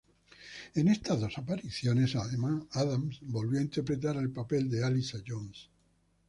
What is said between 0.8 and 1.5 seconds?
esas dos